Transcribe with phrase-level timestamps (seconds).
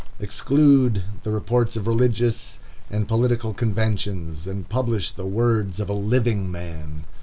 [0.19, 2.57] _Exclude the reports of religious
[2.89, 7.03] and political conventions, and publish the words of a living man.